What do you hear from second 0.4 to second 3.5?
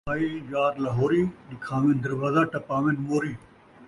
یار لاہوری، ݙکھاوِن دروازہ ٹپاون موری